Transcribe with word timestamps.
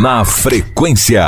Na 0.00 0.24
frequência. 0.24 1.22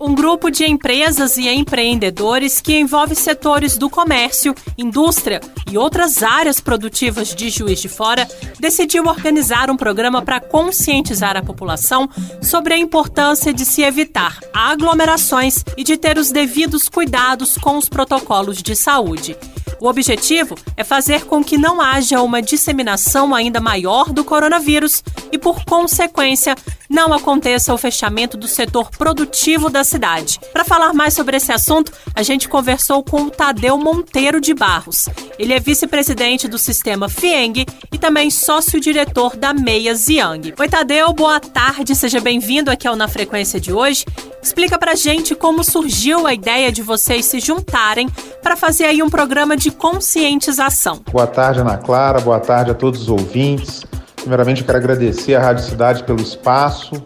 Um 0.00 0.14
grupo 0.14 0.50
de 0.50 0.64
empresas 0.64 1.36
e 1.36 1.50
empreendedores 1.50 2.62
que 2.62 2.74
envolve 2.74 3.14
setores 3.14 3.76
do 3.76 3.90
comércio, 3.90 4.54
indústria 4.78 5.38
e 5.70 5.76
outras 5.76 6.22
áreas 6.22 6.58
produtivas 6.58 7.34
de 7.34 7.50
Juiz 7.50 7.78
de 7.78 7.90
Fora 7.90 8.26
decidiu 8.58 9.04
organizar 9.04 9.70
um 9.70 9.76
programa 9.76 10.22
para 10.22 10.40
conscientizar 10.40 11.36
a 11.36 11.42
população 11.42 12.08
sobre 12.40 12.72
a 12.72 12.78
importância 12.78 13.52
de 13.52 13.66
se 13.66 13.82
evitar 13.82 14.38
aglomerações 14.50 15.62
e 15.76 15.84
de 15.84 15.98
ter 15.98 16.16
os 16.16 16.30
devidos 16.30 16.88
cuidados 16.88 17.58
com 17.58 17.76
os 17.76 17.86
protocolos 17.86 18.62
de 18.62 18.74
saúde. 18.74 19.36
O 19.78 19.88
objetivo 19.88 20.54
é 20.76 20.82
fazer 20.82 21.26
com 21.26 21.44
que 21.44 21.58
não 21.58 21.82
haja 21.82 22.22
uma 22.22 22.40
disseminação 22.40 23.34
ainda 23.34 23.60
maior 23.60 24.10
do 24.10 24.24
coronavírus 24.24 25.04
e, 25.30 25.38
por 25.38 25.64
consequência, 25.64 26.56
não 26.88 27.12
aconteça 27.12 27.72
o 27.72 27.78
fechamento 27.78 28.36
do 28.36 28.48
setor 28.48 28.90
produtivo 28.90 29.68
da 29.68 29.84
cidade. 29.84 30.38
Para 30.52 30.64
falar 30.64 30.92
mais 30.92 31.14
sobre 31.14 31.36
esse 31.36 31.52
assunto, 31.52 31.92
a 32.14 32.22
gente 32.22 32.48
conversou 32.48 33.02
com 33.02 33.22
o 33.22 33.30
Tadeu 33.30 33.76
Monteiro 33.78 34.40
de 34.40 34.54
Barros. 34.54 35.08
Ele 35.38 35.52
é 35.52 35.60
vice-presidente 35.60 36.48
do 36.48 36.58
sistema 36.58 37.08
FIENG 37.08 37.66
e 37.92 37.98
também 37.98 38.30
sócio-diretor 38.30 39.36
da 39.36 39.52
Meia 39.52 39.94
Ziang. 39.94 40.54
Oi, 40.58 40.68
Tadeu, 40.68 41.12
boa 41.12 41.40
tarde, 41.40 41.94
seja 41.94 42.20
bem-vindo 42.20 42.70
aqui 42.70 42.86
ao 42.86 42.96
Na 42.96 43.08
Frequência 43.08 43.60
de 43.60 43.72
hoje. 43.72 44.04
Explica 44.42 44.78
pra 44.78 44.94
gente 44.94 45.34
como 45.34 45.64
surgiu 45.64 46.26
a 46.26 46.32
ideia 46.32 46.70
de 46.70 46.82
vocês 46.82 47.26
se 47.26 47.40
juntarem 47.40 48.08
para 48.42 48.56
fazer 48.56 48.84
aí 48.84 49.02
um 49.02 49.10
programa 49.10 49.56
de 49.56 49.70
conscientização. 49.70 51.02
Boa 51.10 51.26
tarde, 51.26 51.60
Ana 51.60 51.76
Clara, 51.76 52.20
boa 52.20 52.38
tarde 52.38 52.70
a 52.70 52.74
todos 52.74 53.02
os 53.02 53.08
ouvintes. 53.08 53.84
Primeiramente, 54.26 54.62
eu 54.62 54.66
quero 54.66 54.78
agradecer 54.78 55.36
à 55.36 55.40
Rádio 55.40 55.62
Cidade 55.62 56.02
pelo 56.02 56.20
espaço 56.20 57.00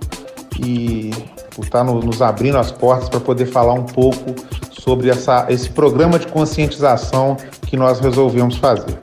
e 0.58 1.10
por 1.54 1.66
estar 1.66 1.84
nos 1.84 2.22
abrindo 2.22 2.56
as 2.56 2.72
portas 2.72 3.10
para 3.10 3.20
poder 3.20 3.44
falar 3.44 3.74
um 3.74 3.82
pouco 3.82 4.34
sobre 4.70 5.10
essa, 5.10 5.44
esse 5.50 5.68
programa 5.68 6.18
de 6.18 6.26
conscientização 6.28 7.36
que 7.66 7.76
nós 7.76 8.00
resolvemos 8.00 8.56
fazer. 8.56 8.98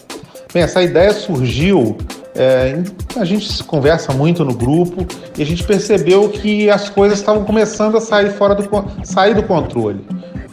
Bem, 0.51 0.63
essa 0.63 0.81
ideia 0.81 1.13
surgiu, 1.13 1.95
é, 2.33 2.81
a 3.15 3.23
gente 3.23 3.63
conversa 3.65 4.11
muito 4.11 4.43
no 4.43 4.55
grupo 4.55 5.05
e 5.37 5.43
a 5.43 5.45
gente 5.45 5.63
percebeu 5.63 6.27
que 6.27 6.71
as 6.71 6.89
coisas 6.89 7.19
estavam 7.19 7.45
começando 7.45 7.97
a 7.97 8.01
sair 8.01 8.31
fora 8.31 8.55
do, 8.55 8.67
sair 9.05 9.35
do 9.35 9.43
controle 9.43 10.03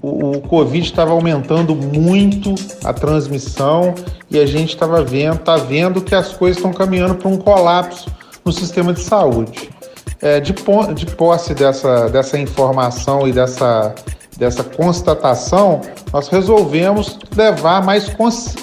o, 0.05 0.41
Covid 0.43 0.85
estava 0.85 1.13
aumentando 1.13 1.75
muito 1.75 2.55
a 2.85 2.93
transmissão 2.93 3.95
e 4.31 4.39
a 4.39 4.47
gente 4.47 4.75
estava 4.75 5.03
vendo, 5.03 5.39
tá 5.39 5.57
vendo 5.57 6.03
que 6.03 6.15
as 6.15 6.33
coisas 6.33 6.59
estão 6.59 6.73
caminhando 6.73 7.15
para 7.15 7.29
um 7.29 7.39
colapso 7.39 8.11
no 8.45 8.53
sistema 8.53 8.93
de 8.93 9.01
saúde. 9.01 9.71
É, 10.21 10.41
de, 10.41 10.55
de 10.95 11.07
posse 11.07 11.55
dessa, 11.55 12.09
dessa 12.09 12.39
informação 12.39 13.29
e 13.29 13.33
dessa, 13.33 13.95
dessa 14.39 14.65
constatação, 14.65 15.81
nós 16.13 16.29
resolvemos 16.29 17.19
levar 17.37 17.83
mais 17.83 18.09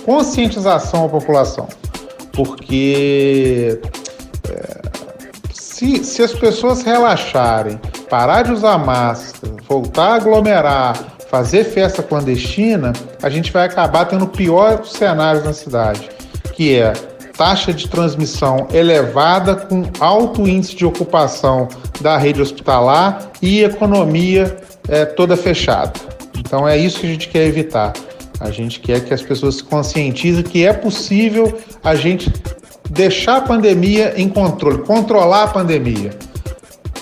conscientização 0.06 1.06
à 1.06 1.10
população. 1.10 1.68
Porque 2.34 3.80
é, 4.50 4.82
se, 5.54 6.04
se 6.04 6.24
as 6.24 6.34
pessoas 6.34 6.82
relaxarem, 6.82 7.80
parar 8.10 8.44
de 8.44 8.52
usar 8.52 8.78
máscara, 8.78 9.56
voltar 9.68 10.08
a 10.08 10.16
aglomerar, 10.16 11.11
fazer 11.32 11.64
festa 11.64 12.04
clandestina, 12.04 12.92
a 13.24 13.30
gente 13.30 13.54
vai 13.54 13.66
acabar 13.66 14.04
tendo 14.04 14.26
o 14.26 14.28
pior 14.28 14.84
cenário 14.86 15.42
na 15.42 15.54
cidade, 15.54 16.10
que 16.54 16.78
é 16.78 16.92
taxa 17.38 17.74
de 17.74 17.88
transmissão 17.88 18.68
elevada 18.74 19.56
com 19.56 19.84
alto 19.98 20.46
índice 20.46 20.76
de 20.76 20.86
ocupação 20.86 21.70
da 22.02 22.18
rede 22.18 22.42
hospitalar 22.42 23.32
e 23.42 23.64
economia 23.64 24.58
é, 24.90 25.06
toda 25.06 25.38
fechada. 25.38 25.94
Então 26.38 26.68
é 26.68 26.78
isso 26.78 27.00
que 27.00 27.08
a 27.08 27.10
gente 27.10 27.30
quer 27.30 27.48
evitar. 27.48 27.94
A 28.42 28.52
gente 28.52 28.82
quer 28.82 29.00
que 29.06 29.14
as 29.14 29.22
pessoas 29.22 29.56
se 29.56 29.64
conscientizem 29.64 30.44
que 30.44 30.66
é 30.66 30.74
possível 30.74 31.58
a 31.82 31.96
gente 31.96 32.30
deixar 32.90 33.38
a 33.38 33.42
pandemia 33.42 34.16
em 34.18 34.28
controle, 34.28 34.80
controlar 34.80 35.44
a 35.44 35.48
pandemia. 35.48 36.12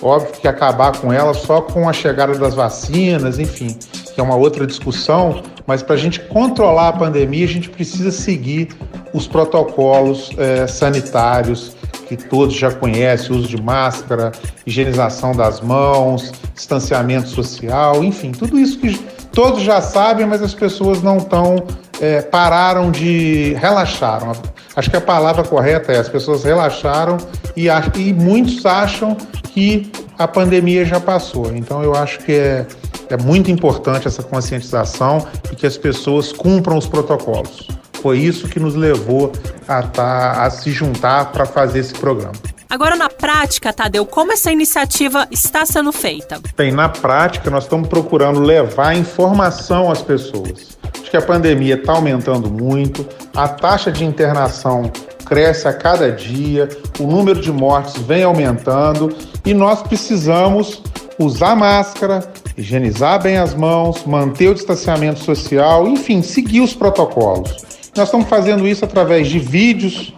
Óbvio 0.03 0.33
que 0.39 0.47
acabar 0.47 0.95
com 0.97 1.11
ela 1.11 1.33
só 1.33 1.61
com 1.61 1.89
a 1.89 1.93
chegada 1.93 2.37
das 2.37 2.53
vacinas, 2.53 3.39
enfim 3.39 3.75
que 4.19 4.21
é 4.21 4.23
uma 4.25 4.35
outra 4.35 4.67
discussão, 4.67 5.41
mas 5.65 5.81
para 5.81 5.95
a 5.95 5.97
gente 5.97 6.19
controlar 6.19 6.89
a 6.89 6.93
pandemia, 6.93 7.45
a 7.45 7.47
gente 7.47 7.69
precisa 7.69 8.11
seguir 8.11 8.67
os 9.13 9.25
protocolos 9.27 10.31
é, 10.37 10.67
sanitários 10.67 11.73
que 12.05 12.17
todos 12.17 12.53
já 12.53 12.69
conhecem, 12.69 13.33
uso 13.33 13.47
de 13.47 13.61
máscara, 13.61 14.33
higienização 14.65 15.31
das 15.31 15.61
mãos, 15.61 16.33
distanciamento 16.53 17.29
social, 17.29 18.03
enfim, 18.03 18.33
tudo 18.33 18.59
isso 18.59 18.77
que 18.79 18.93
todos 19.31 19.61
já 19.61 19.79
sabem, 19.79 20.25
mas 20.25 20.41
as 20.41 20.53
pessoas 20.53 21.01
não 21.01 21.17
estão, 21.17 21.65
é, 22.01 22.21
pararam 22.21 22.91
de, 22.91 23.53
relaxaram. 23.53 24.33
Acho 24.75 24.89
que 24.89 24.97
a 24.97 25.01
palavra 25.01 25.43
correta 25.43 25.93
é 25.93 25.97
as 25.97 26.09
pessoas 26.09 26.43
relaxaram 26.43 27.15
e, 27.55 27.67
e 27.95 28.13
muitos 28.13 28.65
acham 28.65 29.15
que 29.53 29.89
a 30.19 30.27
pandemia 30.27 30.85
já 30.85 30.99
passou. 30.99 31.55
Então 31.55 31.81
eu 31.81 31.95
acho 31.95 32.19
que 32.19 32.33
é 32.33 32.67
é 33.09 33.17
muito 33.17 33.49
importante 33.49 34.07
essa 34.07 34.21
conscientização 34.21 35.27
e 35.51 35.55
que 35.55 35.65
as 35.65 35.77
pessoas 35.77 36.31
cumpram 36.31 36.77
os 36.77 36.85
protocolos. 36.85 37.67
Foi 37.93 38.19
isso 38.19 38.47
que 38.47 38.59
nos 38.59 38.75
levou 38.75 39.31
a, 39.67 39.81
tá, 39.81 40.43
a 40.43 40.49
se 40.49 40.71
juntar 40.71 41.31
para 41.31 41.45
fazer 41.45 41.79
esse 41.79 41.93
programa. 41.93 42.33
Agora, 42.69 42.95
na 42.95 43.09
prática, 43.09 43.73
Tadeu, 43.73 44.05
como 44.05 44.31
essa 44.31 44.51
iniciativa 44.51 45.27
está 45.31 45.65
sendo 45.65 45.91
feita? 45.91 46.39
Bem, 46.55 46.71
na 46.71 46.87
prática, 46.87 47.49
nós 47.49 47.63
estamos 47.63 47.89
procurando 47.89 48.39
levar 48.39 48.95
informação 48.95 49.91
às 49.91 50.03
pessoas. 50.03 50.77
Acho 51.01 51.09
que 51.09 51.17
a 51.17 51.21
pandemia 51.21 51.73
está 51.73 51.93
aumentando 51.93 52.47
muito, 52.47 53.03
a 53.35 53.47
taxa 53.47 53.91
de 53.91 54.05
internação 54.05 54.91
cresce 55.29 55.67
a 55.67 55.73
cada 55.73 56.11
dia, 56.11 56.67
o 56.99 57.03
número 57.03 57.39
de 57.39 57.51
mortes 57.51 58.01
vem 58.01 58.23
aumentando 58.23 59.15
e 59.45 59.53
nós 59.53 59.83
precisamos 59.83 60.81
usar 61.19 61.55
máscara, 61.55 62.27
higienizar 62.57 63.21
bem 63.21 63.37
as 63.37 63.53
mãos, 63.53 64.03
manter 64.05 64.49
o 64.49 64.55
distanciamento 64.55 65.19
social, 65.19 65.87
enfim, 65.87 66.23
seguir 66.23 66.61
os 66.61 66.73
protocolos. 66.73 67.55
Nós 67.95 68.07
estamos 68.07 68.27
fazendo 68.27 68.67
isso 68.67 68.83
através 68.83 69.27
de 69.27 69.37
vídeos 69.37 70.13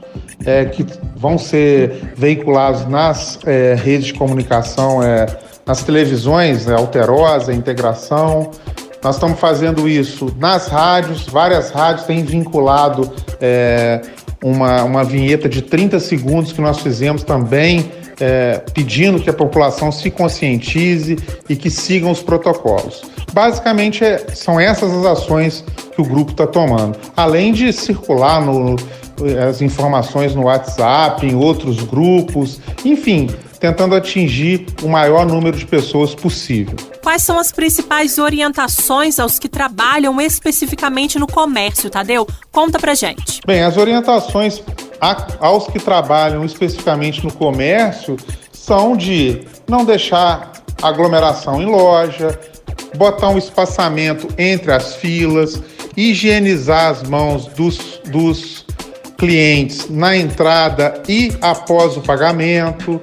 é, 0.46 0.66
que 0.66 0.86
vão 1.16 1.38
ser 1.38 2.14
veiculados 2.16 2.88
nas 2.88 3.38
é, 3.46 3.76
redes 3.76 4.08
de 4.08 4.14
comunicação, 4.14 5.04
é, 5.04 5.26
nas 5.66 5.84
televisões, 5.84 6.68
é, 6.68 6.74
Alterosa, 6.74 7.54
Integração. 7.54 8.52
Nós 9.04 9.16
estamos 9.16 9.40
fazendo 9.40 9.90
isso 9.90 10.34
nas 10.38 10.68
rádios, 10.68 11.26
várias 11.26 11.72
rádios 11.72 12.06
têm 12.06 12.24
vinculado 12.24 13.12
é, 13.40 14.02
uma, 14.44 14.84
uma 14.84 15.04
vinheta 15.04 15.48
de 15.48 15.62
30 15.62 16.00
segundos 16.00 16.52
que 16.52 16.62
nós 16.62 16.80
fizemos 16.80 17.24
também 17.24 17.92
é, 18.20 18.62
pedindo 18.74 19.20
que 19.20 19.30
a 19.30 19.34
população 19.34 19.92
se 19.92 20.10
conscientize 20.12 21.18
e 21.50 21.56
que 21.56 21.70
sigam 21.70 22.12
os 22.12 22.22
protocolos. 22.22 23.02
Basicamente, 23.34 24.04
é, 24.04 24.18
são 24.34 24.60
essas 24.60 24.92
as 24.92 25.06
ações 25.06 25.64
que 25.94 26.02
o 26.02 26.06
grupo 26.06 26.32
está 26.32 26.46
tomando. 26.46 26.98
Além 27.16 27.52
de 27.52 27.72
circular 27.74 28.44
no, 28.46 28.76
as 29.48 29.62
informações 29.62 30.36
no 30.36 30.44
WhatsApp, 30.44 31.26
em 31.26 31.36
outros 31.36 31.84
grupos, 31.84 32.60
enfim, 32.84 33.30
tentando 33.62 33.94
atingir 33.94 34.66
o 34.82 34.90
maior 34.90 35.24
número 35.24 35.56
de 35.56 35.68
pessoas 35.68 36.16
possível. 36.16 36.76
Quais 37.04 37.22
são 37.22 37.38
as 37.38 37.52
principais 37.52 38.18
orientações 38.18 39.20
aos 39.20 39.38
que 39.38 39.48
trabalham 39.48 40.20
especificamente 40.20 41.20
no 41.20 41.28
comércio, 41.28 41.88
Tadeu? 41.88 42.28
Conta 42.52 42.80
pra 42.80 42.96
gente. 42.96 43.40
Bem, 43.46 43.62
as 43.62 43.78
orientações 43.78 44.64
aos 45.40 45.68
que 45.68 45.80
trabalham 45.80 46.44
especificamente 46.44 47.24
no 47.24 47.32
comércio 47.32 48.18
são 48.52 48.98
de 48.98 49.44
não 49.70 49.86
deixar 49.86 50.54
aglomeração 50.82 51.62
em 51.62 51.66
loja, 51.66 52.40
botar 52.96 53.30
um 53.30 53.38
espaçamento 53.38 54.28
entre 54.40 54.72
as 54.72 54.96
filas, 54.96 55.62
higienizar 55.96 56.90
as 56.90 57.04
mãos 57.04 57.46
dos, 57.46 58.00
dos 58.06 58.66
clientes 59.18 59.88
na 59.88 60.18
entrada 60.18 61.02
e 61.08 61.32
após 61.42 61.96
o 61.96 62.02
pagamento, 62.02 63.00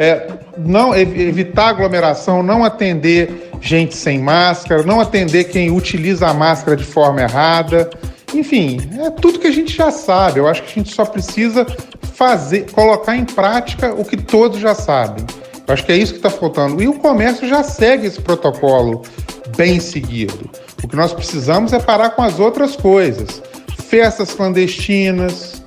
é, 0.00 0.28
não 0.56 0.96
evitar 0.96 1.68
aglomeração, 1.68 2.42
não 2.42 2.64
atender 2.64 3.50
gente 3.60 3.94
sem 3.94 4.18
máscara, 4.18 4.82
não 4.82 4.98
atender 4.98 5.44
quem 5.44 5.70
utiliza 5.70 6.26
a 6.26 6.32
máscara 6.32 6.74
de 6.74 6.84
forma 6.84 7.20
errada. 7.20 7.90
Enfim, 8.32 8.80
é 8.98 9.10
tudo 9.10 9.38
que 9.38 9.46
a 9.46 9.52
gente 9.52 9.76
já 9.76 9.90
sabe. 9.90 10.40
Eu 10.40 10.48
acho 10.48 10.62
que 10.62 10.70
a 10.70 10.82
gente 10.82 10.94
só 10.94 11.04
precisa 11.04 11.66
fazer, 12.14 12.70
colocar 12.70 13.14
em 13.14 13.26
prática 13.26 13.92
o 13.92 14.02
que 14.02 14.16
todos 14.16 14.58
já 14.58 14.74
sabem. 14.74 15.22
Eu 15.68 15.74
acho 15.74 15.84
que 15.84 15.92
é 15.92 15.98
isso 15.98 16.12
que 16.12 16.18
está 16.18 16.30
faltando. 16.30 16.82
E 16.82 16.88
o 16.88 16.94
comércio 16.94 17.46
já 17.46 17.62
segue 17.62 18.06
esse 18.06 18.22
protocolo 18.22 19.02
bem 19.54 19.80
seguido. 19.80 20.48
O 20.82 20.88
que 20.88 20.96
nós 20.96 21.12
precisamos 21.12 21.74
é 21.74 21.78
parar 21.78 22.10
com 22.10 22.22
as 22.22 22.40
outras 22.40 22.74
coisas. 22.74 23.42
Festas 23.86 24.32
clandestinas, 24.32 25.59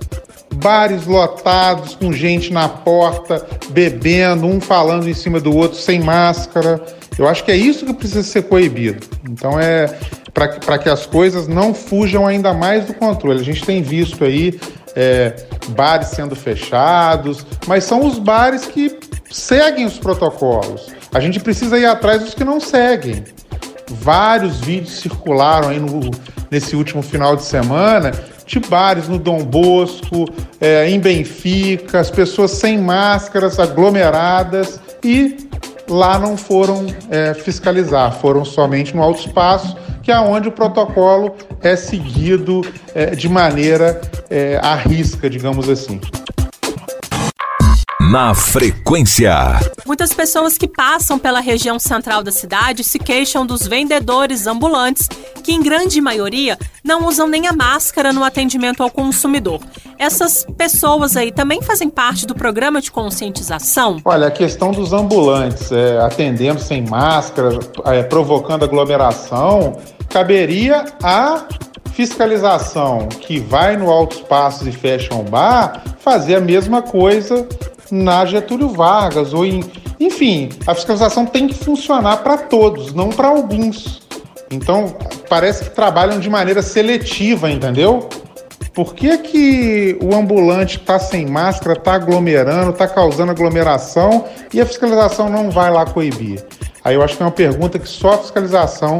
bares 0.55 1.05
lotados, 1.05 1.95
com 1.95 2.11
gente 2.11 2.51
na 2.51 2.67
porta, 2.69 3.45
bebendo, 3.69 4.45
um 4.45 4.61
falando 4.61 5.09
em 5.09 5.13
cima 5.13 5.39
do 5.39 5.55
outro 5.55 5.77
sem 5.77 5.99
máscara. 5.99 6.81
Eu 7.17 7.27
acho 7.27 7.43
que 7.43 7.51
é 7.51 7.55
isso 7.55 7.85
que 7.85 7.93
precisa 7.93 8.23
ser 8.23 8.43
coibido. 8.43 9.05
Então 9.29 9.59
é 9.59 9.93
para 10.33 10.79
que 10.79 10.89
as 10.89 11.05
coisas 11.05 11.47
não 11.47 11.73
fujam 11.73 12.25
ainda 12.25 12.53
mais 12.53 12.85
do 12.85 12.93
controle. 12.93 13.39
A 13.39 13.43
gente 13.43 13.63
tem 13.63 13.83
visto 13.83 14.23
aí 14.23 14.59
é, 14.95 15.35
bares 15.69 16.07
sendo 16.07 16.35
fechados, 16.35 17.45
mas 17.67 17.83
são 17.83 18.05
os 18.05 18.17
bares 18.17 18.65
que 18.65 18.97
seguem 19.29 19.85
os 19.85 19.99
protocolos. 19.99 20.87
A 21.13 21.19
gente 21.19 21.39
precisa 21.39 21.77
ir 21.77 21.85
atrás 21.85 22.23
dos 22.23 22.33
que 22.33 22.43
não 22.43 22.59
seguem. 22.59 23.23
Vários 23.89 24.59
vídeos 24.59 24.99
circularam 24.99 25.69
aí 25.69 25.79
no, 25.79 26.09
nesse 26.49 26.75
último 26.75 27.03
final 27.03 27.35
de 27.35 27.43
semana 27.43 28.11
de 28.45 28.59
bares 28.59 29.07
no 29.07 29.17
Dom 29.17 29.43
Bosco, 29.43 30.25
é, 30.59 30.89
em 30.89 30.99
Benfica, 30.99 31.99
as 31.99 32.09
pessoas 32.09 32.51
sem 32.51 32.77
máscaras, 32.77 33.59
aglomeradas 33.59 34.79
e 35.03 35.49
lá 35.87 36.17
não 36.17 36.37
foram 36.37 36.85
é, 37.09 37.33
fiscalizar, 37.33 38.13
foram 38.19 38.45
somente 38.45 38.95
no 38.95 39.01
alto 39.01 39.25
espaço, 39.25 39.75
que 40.01 40.11
é 40.11 40.19
onde 40.19 40.49
o 40.49 40.51
protocolo 40.51 41.35
é 41.61 41.75
seguido 41.75 42.61
é, 42.93 43.15
de 43.15 43.29
maneira 43.29 44.01
é, 44.29 44.59
à 44.61 44.75
risca, 44.75 45.29
digamos 45.29 45.69
assim 45.69 45.99
na 48.13 48.35
frequência. 48.35 49.33
Muitas 49.87 50.13
pessoas 50.13 50.55
que 50.55 50.67
passam 50.67 51.17
pela 51.17 51.39
região 51.39 51.79
central 51.79 52.21
da 52.21 52.31
cidade 52.31 52.83
se 52.83 52.99
queixam 52.99 53.43
dos 53.43 53.65
vendedores 53.65 54.45
ambulantes, 54.45 55.09
que 55.43 55.51
em 55.51 55.63
grande 55.63 55.99
maioria 55.99 56.55
não 56.83 57.07
usam 57.07 57.27
nem 57.27 57.47
a 57.47 57.53
máscara 57.53 58.13
no 58.13 58.23
atendimento 58.23 58.83
ao 58.83 58.91
consumidor. 58.91 59.61
Essas 59.97 60.45
pessoas 60.55 61.17
aí 61.17 61.31
também 61.31 61.63
fazem 61.63 61.89
parte 61.89 62.27
do 62.27 62.35
programa 62.35 62.79
de 62.79 62.91
conscientização? 62.91 63.99
Olha, 64.05 64.27
a 64.27 64.31
questão 64.31 64.69
dos 64.69 64.93
ambulantes 64.93 65.71
é, 65.71 65.97
atendendo 65.97 66.61
sem 66.61 66.83
máscara, 66.83 67.57
é, 67.85 68.03
provocando 68.03 68.63
aglomeração, 68.63 69.79
caberia 70.07 70.85
a 71.01 71.47
fiscalização 71.93 73.07
que 73.07 73.39
vai 73.39 73.75
no 73.75 73.89
alto 73.89 74.17
espaços 74.17 74.67
e 74.67 74.71
fecha 74.71 75.15
um 75.15 75.23
bar 75.23 75.81
fazer 75.99 76.35
a 76.35 76.41
mesma 76.41 76.83
coisa 76.83 77.47
na 77.91 78.25
Getúlio 78.25 78.69
Vargas 78.69 79.33
ou 79.33 79.45
em, 79.45 79.63
enfim, 79.99 80.49
a 80.65 80.73
fiscalização 80.73 81.25
tem 81.25 81.47
que 81.47 81.53
funcionar 81.53 82.17
para 82.17 82.37
todos, 82.37 82.93
não 82.93 83.09
para 83.09 83.27
alguns. 83.27 84.01
Então, 84.51 84.95
parece 85.29 85.65
que 85.65 85.69
trabalham 85.71 86.19
de 86.19 86.29
maneira 86.29 86.61
seletiva, 86.61 87.49
entendeu? 87.49 88.07
Por 88.73 88.95
que, 88.95 89.17
que 89.19 89.97
o 90.01 90.15
ambulante 90.15 90.77
está 90.77 90.97
sem 90.97 91.27
máscara, 91.27 91.77
está 91.77 91.93
aglomerando, 91.93 92.71
está 92.71 92.87
causando 92.87 93.31
aglomeração 93.31 94.25
e 94.51 94.59
a 94.59 94.65
fiscalização 94.65 95.29
não 95.29 95.51
vai 95.51 95.71
lá 95.71 95.85
coibir? 95.85 96.43
Aí 96.83 96.95
eu 96.95 97.03
acho 97.03 97.15
que 97.15 97.23
é 97.23 97.25
uma 97.25 97.31
pergunta 97.31 97.77
que 97.77 97.87
só 97.87 98.13
a 98.13 98.17
fiscalização 98.17 98.99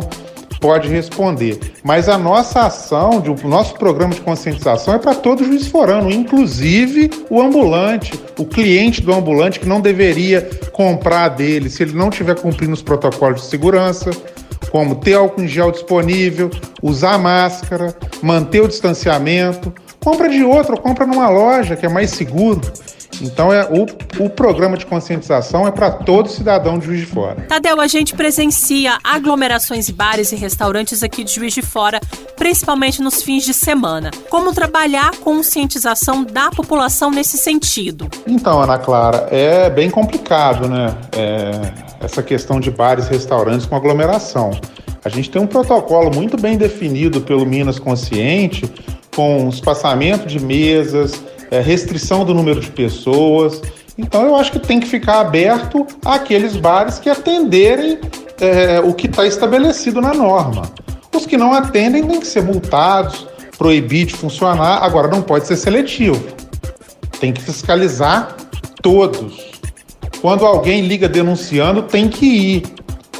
pode 0.63 0.87
responder. 0.87 1.59
Mas 1.83 2.07
a 2.07 2.17
nossa 2.17 2.61
ação, 2.61 3.21
o 3.43 3.47
nosso 3.49 3.73
programa 3.73 4.13
de 4.13 4.21
conscientização 4.21 4.93
é 4.93 4.97
para 4.97 5.13
todo 5.13 5.43
juiz 5.43 5.67
forano, 5.67 6.09
inclusive 6.09 7.11
o 7.29 7.41
ambulante, 7.41 8.17
o 8.39 8.45
cliente 8.45 9.01
do 9.01 9.13
ambulante 9.13 9.59
que 9.59 9.67
não 9.67 9.81
deveria 9.81 10.49
comprar 10.71 11.27
dele 11.27 11.69
se 11.69 11.83
ele 11.83 11.91
não 11.91 12.07
estiver 12.07 12.39
cumprindo 12.39 12.71
os 12.71 12.81
protocolos 12.81 13.41
de 13.41 13.47
segurança, 13.47 14.09
como 14.71 14.95
ter 14.95 15.15
álcool 15.15 15.41
em 15.41 15.47
gel 15.49 15.69
disponível, 15.69 16.49
usar 16.81 17.17
máscara, 17.17 17.93
manter 18.21 18.61
o 18.61 18.67
distanciamento. 18.67 19.73
Compra 20.03 20.27
de 20.27 20.43
outro, 20.43 20.79
compra 20.79 21.05
numa 21.05 21.29
loja 21.29 21.75
que 21.75 21.85
é 21.85 21.89
mais 21.89 22.11
seguro. 22.11 22.61
Então 23.21 23.53
é 23.53 23.63
o, 23.65 24.25
o 24.25 24.29
programa 24.29 24.75
de 24.77 24.85
conscientização 24.85 25.67
é 25.67 25.71
para 25.71 25.91
todo 25.91 26.27
cidadão 26.29 26.79
de 26.79 26.87
Juiz 26.87 26.99
de 27.01 27.05
Fora. 27.05 27.41
Tadeu, 27.47 27.79
a 27.79 27.87
gente 27.87 28.15
presencia 28.15 28.97
aglomerações 29.03 29.85
de 29.85 29.93
bares 29.93 30.31
e 30.31 30.35
restaurantes 30.35 31.03
aqui 31.03 31.23
de 31.23 31.33
Juiz 31.33 31.53
de 31.53 31.61
Fora, 31.61 32.01
principalmente 32.35 33.01
nos 33.01 33.21
fins 33.21 33.45
de 33.45 33.53
semana. 33.53 34.11
Como 34.29 34.53
trabalhar 34.53 35.09
a 35.09 35.17
conscientização 35.17 36.23
da 36.23 36.49
população 36.49 37.11
nesse 37.11 37.37
sentido? 37.37 38.09
Então, 38.27 38.61
Ana 38.61 38.77
Clara, 38.77 39.27
é 39.31 39.69
bem 39.69 39.89
complicado, 39.89 40.67
né? 40.67 40.95
É, 41.15 41.51
essa 42.03 42.21
questão 42.21 42.59
de 42.59 42.69
bares 42.69 43.07
e 43.07 43.11
restaurantes 43.11 43.65
com 43.65 43.75
aglomeração. 43.75 44.51
A 45.05 45.09
gente 45.09 45.29
tem 45.29 45.41
um 45.41 45.47
protocolo 45.47 46.13
muito 46.13 46.37
bem 46.37 46.57
definido 46.57 47.21
pelo 47.21 47.45
Minas 47.45 47.77
Consciente, 47.77 48.69
com 49.15 49.49
espaçamento 49.49 50.27
de 50.27 50.39
mesas, 50.39 51.21
é, 51.51 51.59
restrição 51.59 52.25
do 52.25 52.33
número 52.33 52.59
de 52.59 52.71
pessoas. 52.71 53.61
Então 53.97 54.23
eu 54.25 54.35
acho 54.35 54.51
que 54.51 54.59
tem 54.59 54.79
que 54.79 54.87
ficar 54.87 55.19
aberto 55.19 55.85
àqueles 56.03 56.55
bares 56.55 56.97
que 56.99 57.09
atenderem 57.09 57.99
é, 58.39 58.79
o 58.79 58.93
que 58.93 59.07
está 59.07 59.25
estabelecido 59.25 60.01
na 60.01 60.13
norma. 60.13 60.63
Os 61.15 61.25
que 61.25 61.37
não 61.37 61.53
atendem 61.53 62.05
têm 62.07 62.19
que 62.19 62.27
ser 62.27 62.41
multados, 62.41 63.27
proibir 63.57 64.07
de 64.07 64.15
funcionar. 64.15 64.83
Agora 64.83 65.07
não 65.07 65.21
pode 65.21 65.45
ser 65.45 65.55
seletivo. 65.55 66.23
Tem 67.19 67.31
que 67.31 67.41
fiscalizar 67.41 68.35
todos. 68.81 69.53
Quando 70.21 70.45
alguém 70.45 70.87
liga 70.87 71.07
denunciando, 71.07 71.83
tem 71.83 72.09
que 72.09 72.25
ir. 72.25 72.63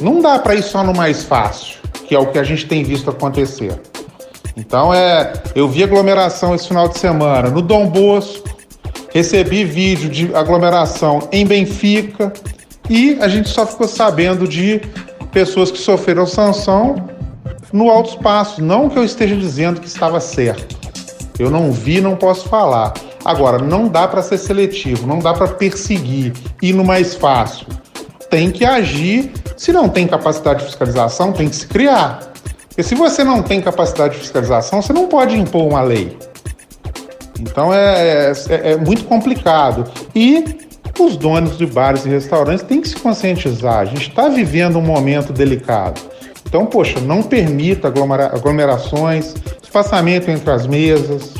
Não 0.00 0.20
dá 0.20 0.38
para 0.38 0.56
ir 0.56 0.62
só 0.62 0.82
no 0.82 0.92
mais 0.92 1.22
fácil, 1.22 1.76
que 2.06 2.14
é 2.14 2.18
o 2.18 2.26
que 2.26 2.38
a 2.38 2.42
gente 2.42 2.66
tem 2.66 2.82
visto 2.82 3.08
acontecer. 3.08 3.80
Então 4.56 4.94
é, 4.94 5.32
eu 5.54 5.68
vi 5.68 5.82
aglomeração 5.82 6.54
esse 6.54 6.68
final 6.68 6.88
de 6.88 6.98
semana 6.98 7.50
no 7.50 7.60
Dom 7.60 7.88
Bosco, 7.88 8.48
recebi 9.12 9.64
vídeo 9.64 10.08
de 10.08 10.34
aglomeração 10.34 11.28
em 11.32 11.44
Benfica 11.46 12.32
e 12.88 13.16
a 13.20 13.28
gente 13.28 13.48
só 13.48 13.66
ficou 13.66 13.88
sabendo 13.88 14.46
de 14.46 14.80
pessoas 15.32 15.70
que 15.70 15.78
sofreram 15.78 16.26
sanção 16.26 16.96
no 17.72 17.90
alto 17.90 18.10
espaço. 18.10 18.62
Não 18.62 18.88
que 18.88 18.98
eu 18.98 19.04
esteja 19.04 19.34
dizendo 19.34 19.80
que 19.80 19.86
estava 19.86 20.20
certo. 20.20 20.76
Eu 21.38 21.50
não 21.50 21.72
vi, 21.72 22.00
não 22.00 22.14
posso 22.14 22.48
falar. 22.48 22.94
Agora, 23.24 23.58
não 23.58 23.88
dá 23.88 24.06
para 24.06 24.22
ser 24.22 24.38
seletivo, 24.38 25.06
não 25.06 25.18
dá 25.18 25.32
para 25.32 25.48
perseguir, 25.48 26.32
ir 26.62 26.72
no 26.72 26.84
mais 26.84 27.14
fácil. 27.14 27.66
Tem 28.30 28.50
que 28.50 28.64
agir. 28.64 29.32
Se 29.56 29.72
não 29.72 29.88
tem 29.88 30.06
capacidade 30.06 30.60
de 30.60 30.66
fiscalização, 30.66 31.32
tem 31.32 31.48
que 31.48 31.56
se 31.56 31.66
criar. 31.66 32.33
Porque 32.74 32.82
se 32.82 32.96
você 32.96 33.22
não 33.22 33.40
tem 33.40 33.60
capacidade 33.60 34.14
de 34.14 34.20
fiscalização, 34.20 34.82
você 34.82 34.92
não 34.92 35.06
pode 35.06 35.38
impor 35.38 35.64
uma 35.64 35.80
lei. 35.80 36.18
Então 37.38 37.72
é, 37.72 38.32
é, 38.48 38.72
é 38.72 38.76
muito 38.76 39.04
complicado. 39.04 39.84
E 40.12 40.58
os 40.98 41.16
donos 41.16 41.56
de 41.56 41.66
bares 41.66 42.04
e 42.04 42.08
restaurantes 42.08 42.64
têm 42.64 42.80
que 42.80 42.88
se 42.88 42.96
conscientizar. 42.96 43.78
A 43.78 43.84
gente 43.84 44.08
está 44.08 44.28
vivendo 44.28 44.76
um 44.76 44.82
momento 44.82 45.32
delicado. 45.32 46.00
Então, 46.44 46.66
poxa, 46.66 46.98
não 47.00 47.22
permita 47.22 47.86
aglomera 47.86 48.26
aglomerações, 48.34 49.34
espaçamento 49.62 50.28
entre 50.28 50.50
as 50.50 50.66
mesas, 50.66 51.32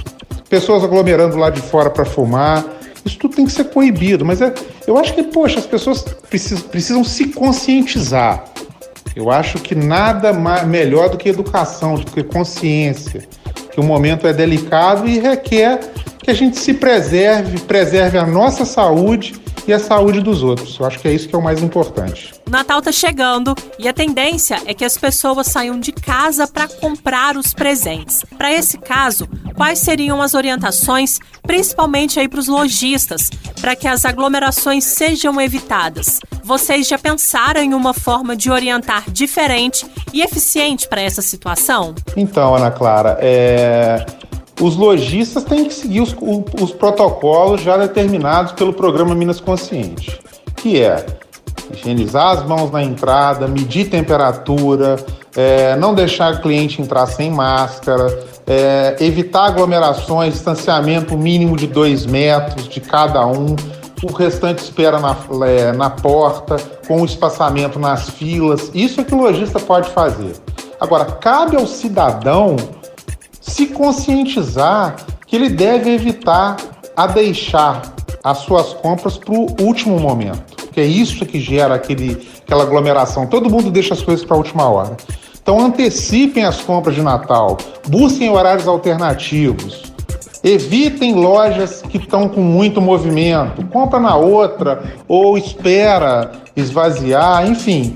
pessoas 0.49 0.85
aglomerando 0.85 1.37
lá 1.37 1.50
de 1.50 1.61
fora 1.61 1.91
para 1.91 2.05
fumar. 2.05 2.64
Isso 3.05 3.19
tudo 3.19 3.35
tem 3.35 3.45
que 3.45 3.53
ser 3.53 3.64
coibido. 3.64 4.25
Mas 4.25 4.41
é, 4.41 4.55
eu 4.87 4.97
acho 4.97 5.12
que, 5.14 5.25
poxa, 5.25 5.59
as 5.59 5.67
pessoas 5.67 6.03
precisam, 6.31 6.69
precisam 6.69 7.03
se 7.03 7.26
conscientizar. 7.26 8.54
Eu 9.14 9.30
acho 9.30 9.59
que 9.59 9.75
nada 9.75 10.33
mais, 10.33 10.66
melhor 10.66 11.09
do 11.09 11.16
que 11.16 11.28
educação, 11.28 11.94
do 11.94 12.11
que 12.11 12.23
consciência, 12.23 13.23
que 13.71 13.80
o 13.80 13.85
momento 13.85 14.26
é 14.26 14.33
delicado 14.33 15.09
e 15.09 15.18
requer 15.18 15.80
que 16.18 16.30
a 16.30 16.35
gente 16.35 16.59
se 16.59 16.75
preserve, 16.75 17.61
preserve 17.61 18.18
a 18.18 18.26
nossa 18.26 18.64
saúde 18.64 19.35
e 19.66 19.73
a 19.73 19.78
saúde 19.78 20.21
dos 20.21 20.42
outros. 20.42 20.78
Eu 20.78 20.87
acho 20.87 20.99
que 20.99 21.09
é 21.09 21.12
isso 21.12 21.28
que 21.28 21.35
é 21.35 21.38
o 21.38 21.42
mais 21.42 21.62
importante. 21.62 22.33
O 22.47 22.50
Natal 22.50 22.80
tá 22.83 22.92
chegando 22.92 23.54
e 23.78 23.88
a 23.88 23.92
tendência 23.92 24.61
é 24.66 24.75
que 24.75 24.85
as 24.85 24.97
pessoas 24.97 25.47
saiam 25.47 25.78
de 25.80 25.92
casa 25.92 26.47
para 26.47 26.68
comprar 26.68 27.37
os 27.37 27.54
presentes. 27.54 28.25
Para 28.37 28.52
esse 28.52 28.78
caso, 28.78 29.28
quais 29.54 29.78
seriam 29.78 30.21
as 30.21 30.35
orientações, 30.35 31.18
principalmente 31.42 32.21
aí 32.21 32.28
para 32.28 32.40
os 32.40 32.49
lojistas, 32.49 33.30
para 33.61 33.75
que 33.75 33.88
as 33.88 34.04
aglomerações 34.04 34.85
sejam 34.85 35.40
evitadas? 35.40 36.21
Vocês 36.42 36.87
já 36.87 36.99
pensaram 36.99 37.62
em 37.62 37.73
uma 37.73 37.94
forma 37.94 38.37
de 38.37 38.50
orientar 38.50 39.11
diferente 39.11 39.87
e 40.12 40.21
eficiente 40.21 40.87
para 40.87 41.00
essa 41.00 41.23
situação? 41.23 41.94
Então, 42.16 42.54
Ana 42.54 42.71
Clara, 42.71 43.16
é 43.21 44.04
os 44.64 44.76
lojistas 44.76 45.44
têm 45.44 45.66
que 45.66 45.75
seguir 45.75 46.00
os, 46.00 46.16
os, 46.59 46.73
protocolos 46.73 47.61
já 47.61 47.76
determinados 47.76 48.52
pelo 48.52 48.73
programa 48.73 49.14
Minas 49.14 49.38
Consciente, 49.38 50.18
que 50.56 50.80
é 50.80 51.04
higienizar 51.71 52.38
as 52.38 52.47
mãos 52.47 52.71
na 52.71 52.83
entrada, 52.83 53.47
medir 53.47 53.90
temperatura, 53.90 54.97
é, 55.37 55.76
não 55.76 55.94
deixar 55.94 56.35
o 56.35 56.40
cliente 56.40 56.80
entrar 56.80 57.04
sem 57.06 57.30
máscara, 57.30 58.06
é, 58.47 58.97
evitar 59.00 59.49
aglomerações, 59.49 60.33
distanciamento 60.33 61.14
mínimo 61.14 61.59
de 61.59 61.66
dois 61.66 62.06
metros 62.06 62.66
de 62.66 62.80
cada 62.80 63.26
um, 63.26 63.54
o 64.02 64.12
restante 64.12 64.62
espera 64.62 64.99
na, 64.99 65.14
é, 65.47 65.73
na 65.73 65.90
porta, 65.90 66.56
com 66.88 67.02
o 67.02 67.04
espaçamento 67.04 67.78
nas 67.78 68.09
filas. 68.09 68.71
Isso 68.73 69.00
é 69.00 69.04
que 69.04 69.14
o 69.14 69.18
lojista 69.18 69.61
pode 69.61 69.90
fazer. 69.90 70.35
Agora, 70.80 71.04
cabe 71.04 71.56
ao 71.56 71.66
cidadão 71.66 72.56
se 73.47 73.67
conscientizar 73.67 74.97
que 75.27 75.37
ele 75.37 75.51
deve 75.51 75.91
evitar 75.91 76.57
a 76.97 77.07
deixar 77.07 77.83
as 78.23 78.39
suas 78.39 78.73
compras 78.73 79.19
para 79.19 79.35
o 79.35 79.55
último 79.61 80.01
momento, 80.01 80.57
porque 80.57 80.81
é 80.81 80.87
isso 80.87 81.27
que 81.27 81.39
gera 81.39 81.75
aquele, 81.75 82.27
aquela 82.43 82.63
aglomeração. 82.63 83.27
Todo 83.27 83.51
mundo 83.51 83.71
deixa 83.71 83.93
as 83.93 84.03
coisas 84.03 84.25
para 84.25 84.35
a 84.35 84.39
última 84.39 84.69
hora. 84.69 84.97
Então 85.43 85.61
antecipem 85.61 86.45
as 86.45 86.63
compras 86.63 86.95
de 86.95 87.03
Natal, 87.03 87.59
busquem 87.87 88.31
horários 88.31 88.67
alternativos, 88.67 89.93
evitem 90.43 91.15
lojas 91.15 91.83
que 91.83 91.99
estão 91.99 92.31
com 92.31 92.41
muito 92.41 92.81
movimento, 92.81 93.63
compra 93.67 94.01
na 94.01 94.17
outra 94.17 94.83
ou 95.07 95.37
espera 95.37 96.33
esvaziar, 96.57 97.47
enfim. 97.47 97.95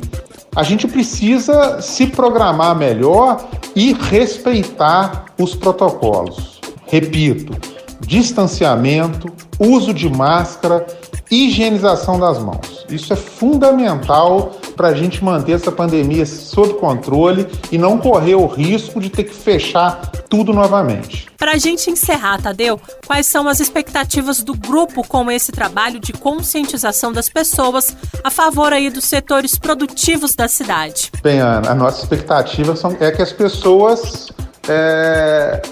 A 0.55 0.63
gente 0.63 0.87
precisa 0.87 1.81
se 1.81 2.07
programar 2.07 2.77
melhor 2.77 3.49
e 3.75 3.95
respeitar 3.95 5.28
os 5.39 5.55
protocolos. 5.55 6.61
Repito, 6.87 7.55
distanciamento, 8.01 9.33
uso 9.59 9.93
de 9.93 10.09
máscara, 10.09 10.87
higienização 11.31 12.19
das 12.19 12.39
mãos. 12.39 12.87
Isso 12.89 13.13
é 13.13 13.17
fundamental 13.17 14.53
para 14.77 14.89
a 14.89 14.95
gente 14.95 15.23
manter 15.23 15.53
essa 15.53 15.71
pandemia 15.71 16.25
sob 16.25 16.75
controle 16.75 17.47
e 17.71 17.77
não 17.77 17.99
correr 17.99 18.37
o 18.37 18.47
risco 18.47 19.01
de 19.01 19.11
ter 19.11 19.25
que 19.25 19.35
fechar 19.35 20.01
tudo 20.31 20.53
novamente. 20.53 21.27
Para 21.37 21.53
a 21.53 21.59
gente 21.59 21.91
encerrar, 21.91 22.41
Tadeu, 22.41 22.81
quais 23.07 23.27
são 23.27 23.49
as 23.49 23.61
expectativas 23.61 24.43
do 24.43 24.55
grupo 24.55 25.07
com 25.07 25.31
esse 25.31 25.53
trabalho 25.53 25.99
de 25.99 26.13
conscientização 26.13 27.13
das 27.13 27.29
pessoas 27.29 27.97
a 28.23 28.31
favor 28.31 28.73
aí 28.73 28.89
dos 28.89 29.05
setores 29.05 29.59
produtivos 29.59 30.35
da 30.35 30.49
cidade? 30.49 31.11
Bem, 31.23 31.41
Ana, 31.41 31.71
a 31.71 31.75
nossa 31.75 32.03
expectativa 32.03 32.75
é 33.01 33.11
que 33.11 33.23
as 33.23 33.33
pessoas 33.33 34.29
é, 34.69 35.63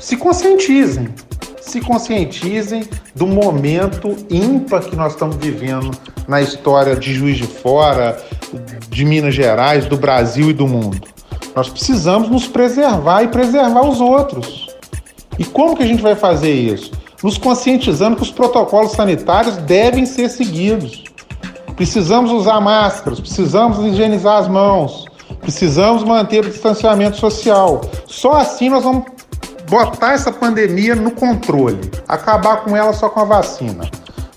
se 0.00 0.16
conscientizem, 0.16 1.08
se 1.60 1.80
conscientizem 1.80 2.84
do 3.14 3.26
momento 3.26 4.16
ímpar 4.30 4.82
que 4.82 4.94
nós 4.94 5.12
estamos 5.12 5.36
vivendo 5.36 5.90
na 6.28 6.40
história 6.40 6.94
de 6.96 7.12
Juiz 7.12 7.36
de 7.36 7.46
Fora, 7.46 8.16
de 8.88 9.04
Minas 9.04 9.34
Gerais, 9.34 9.86
do 9.86 9.96
Brasil 9.96 10.50
e 10.50 10.52
do 10.52 10.66
mundo. 10.66 11.08
Nós 11.54 11.68
precisamos 11.68 12.28
nos 12.28 12.46
preservar 12.46 13.22
e 13.22 13.28
preservar 13.28 13.82
os 13.82 14.00
outros. 14.00 14.68
E 15.38 15.44
como 15.44 15.76
que 15.76 15.82
a 15.82 15.86
gente 15.86 16.02
vai 16.02 16.14
fazer 16.14 16.52
isso? 16.52 16.92
Nos 17.22 17.38
conscientizando 17.38 18.16
que 18.16 18.22
os 18.22 18.30
protocolos 18.30 18.92
sanitários 18.92 19.56
devem 19.58 20.06
ser 20.06 20.28
seguidos. 20.28 21.04
Precisamos 21.74 22.30
usar 22.30 22.60
máscaras, 22.60 23.20
precisamos 23.20 23.78
higienizar 23.78 24.38
as 24.38 24.48
mãos, 24.48 25.05
precisamos 25.46 26.02
manter 26.02 26.44
o 26.44 26.50
distanciamento 26.50 27.16
social. 27.18 27.80
Só 28.04 28.32
assim 28.32 28.68
nós 28.68 28.82
vamos 28.82 29.04
botar 29.70 30.12
essa 30.12 30.32
pandemia 30.32 30.96
no 30.96 31.12
controle, 31.12 31.88
acabar 32.08 32.64
com 32.64 32.76
ela 32.76 32.92
só 32.92 33.08
com 33.08 33.20
a 33.20 33.24
vacina, 33.24 33.88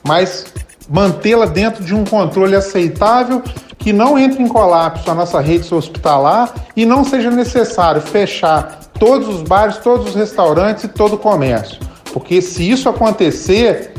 mas 0.03 0.45
mantê-la 0.87 1.47
dentro 1.47 1.83
de 1.83 1.95
um 1.95 2.05
controle 2.05 2.55
aceitável 2.55 3.41
que 3.79 3.91
não 3.91 4.19
entre 4.19 4.43
em 4.43 4.47
colapso 4.47 5.09
a 5.09 5.15
nossa 5.15 5.39
rede 5.39 5.73
hospitalar 5.73 6.53
e 6.75 6.85
não 6.85 7.03
seja 7.03 7.31
necessário 7.31 8.01
fechar 8.01 8.79
todos 8.99 9.27
os 9.27 9.41
bares, 9.41 9.77
todos 9.77 10.09
os 10.09 10.15
restaurantes 10.15 10.83
e 10.83 10.87
todo 10.89 11.13
o 11.13 11.17
comércio. 11.17 11.79
Porque 12.13 12.39
se 12.39 12.69
isso 12.69 12.87
acontecer, 12.87 13.93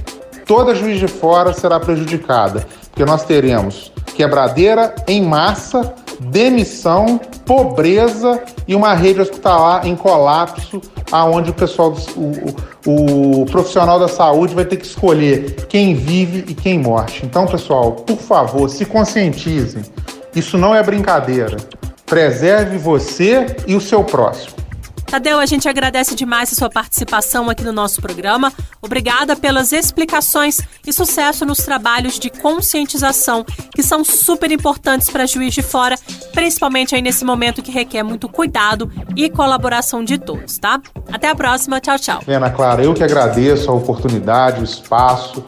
toda 0.47 0.77
Juiz 0.77 0.99
de 0.99 1.09
Fora 1.09 1.53
será 1.53 1.81
prejudicada, 1.81 2.65
porque 2.91 3.05
nós 3.05 3.25
teremos 3.25 3.93
quebradeira 4.15 4.95
em 5.09 5.23
massa 5.23 5.95
demissão, 6.21 7.19
pobreza 7.47 8.43
e 8.69 8.75
uma 8.75 8.95
rede 8.95 9.21
hospitalar 9.21 9.87
em 9.87 9.97
colapso, 9.97 10.81
aonde 11.11 11.51
o 11.51 11.55
pessoal, 11.55 11.97
o, 12.15 12.91
o, 12.91 13.43
o, 13.43 13.47
profissional 13.47 13.99
da 13.99 14.09
saúde 14.09 14.55
vai 14.55 14.65
ter 14.65 14.77
que 14.77 14.87
escolher 14.87 15.67
quem 15.67 15.95
vive 15.95 16.45
e 16.47 16.55
quem 16.55 16.79
morre. 16.79 17.21
Então, 17.25 17.47
pessoal, 17.47 17.93
por 17.93 18.19
favor, 18.19 18.69
se 18.69 18.85
conscientizem. 18.85 19.83
Isso 20.35 20.59
não 20.59 20.75
é 20.75 20.83
brincadeira. 20.83 21.57
Preserve 22.05 22.77
você 22.77 23.57
e 23.67 23.75
o 23.75 23.81
seu 23.81 24.05
próximo. 24.05 24.60
Tadeu, 25.11 25.41
a 25.41 25.47
gente 25.47 25.69
agradece 25.69 26.15
demais 26.15 26.53
a 26.53 26.55
sua 26.55 26.71
participação 26.71 27.51
aqui 27.51 27.65
no 27.65 27.73
nosso 27.73 28.01
programa. 28.01 28.53
Obrigada 28.81 29.35
pelas 29.35 29.73
explicações 29.73 30.61
e 30.87 30.93
sucesso 30.93 31.45
nos 31.45 31.59
trabalhos 31.59 32.17
de 32.17 32.31
conscientização, 32.31 33.45
que 33.75 33.83
são 33.83 34.05
super 34.05 34.53
importantes 34.53 35.11
para 35.11 35.27
Juiz 35.27 35.53
de 35.53 35.63
Fora, 35.63 35.97
principalmente 36.33 36.95
aí 36.95 37.03
nesse 37.03 37.25
momento 37.25 37.61
que 37.61 37.73
requer 37.73 38.05
muito 38.05 38.29
cuidado 38.29 38.89
e 39.17 39.29
colaboração 39.29 40.05
de 40.05 40.17
todos, 40.17 40.59
tá? 40.59 40.81
Até 41.11 41.29
a 41.29 41.35
próxima, 41.35 41.81
tchau, 41.81 41.99
tchau. 41.99 42.21
Ana 42.29 42.49
Clara, 42.49 42.85
eu 42.85 42.95
que 42.95 43.03
agradeço 43.03 43.69
a 43.69 43.75
oportunidade, 43.75 44.61
o 44.61 44.65
espaço 44.65 45.45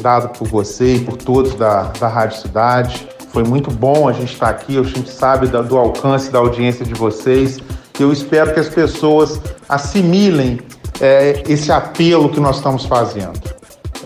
dado 0.00 0.30
por 0.38 0.48
você 0.48 0.94
e 0.94 1.00
por 1.00 1.18
todos 1.18 1.54
da, 1.54 1.82
da 2.00 2.08
Rádio 2.08 2.38
Cidade. 2.38 3.06
Foi 3.28 3.44
muito 3.44 3.70
bom 3.70 4.08
a 4.08 4.14
gente 4.14 4.32
estar 4.32 4.48
aqui, 4.48 4.78
a 4.78 4.82
gente 4.82 5.10
sabe 5.10 5.48
do 5.48 5.76
alcance 5.76 6.30
da 6.30 6.38
audiência 6.38 6.82
de 6.82 6.94
vocês 6.94 7.60
eu 8.02 8.12
espero 8.12 8.52
que 8.54 8.60
as 8.60 8.68
pessoas 8.68 9.40
assimilem 9.68 10.60
é, 11.00 11.42
esse 11.48 11.70
apelo 11.72 12.28
que 12.28 12.40
nós 12.40 12.56
estamos 12.56 12.84
fazendo. 12.84 13.40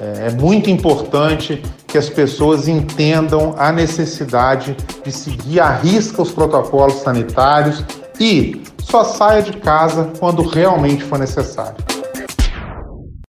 É, 0.00 0.28
é 0.28 0.30
muito 0.30 0.70
importante 0.70 1.62
que 1.86 1.98
as 1.98 2.08
pessoas 2.08 2.68
entendam 2.68 3.54
a 3.58 3.70
necessidade 3.72 4.76
de 5.04 5.12
seguir 5.12 5.60
à 5.60 5.70
risca 5.70 6.22
os 6.22 6.30
protocolos 6.30 6.96
sanitários 6.96 7.84
e 8.18 8.62
só 8.78 9.04
saia 9.04 9.42
de 9.42 9.52
casa 9.52 10.10
quando 10.18 10.42
realmente 10.42 11.02
for 11.04 11.18
necessário. 11.18 11.76